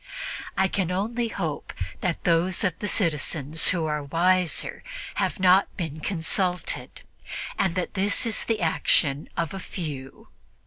I 0.57 0.67
can 0.67 0.89
only 0.89 1.27
hope 1.27 1.73
that 1.99 2.23
those 2.23 2.63
of 2.63 2.73
the 2.79 2.87
citizens 2.87 3.67
who 3.67 3.85
are 3.85 4.01
wiser 4.01 4.83
have 5.17 5.39
not 5.39 5.67
been 5.77 5.99
consulted 5.99 7.03
and 7.55 7.75
that 7.75 7.93
this 7.93 8.25
is 8.25 8.45
the 8.45 8.61
action 8.61 9.29
of 9.37 9.53
a 9.53 9.59
few. 9.59 10.29